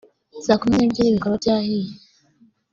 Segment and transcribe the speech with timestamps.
[0.45, 1.89] saa kumi n’ebyiri bikaba byahiye